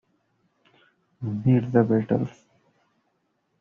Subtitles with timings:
[1.21, 2.35] Meet the Beatles!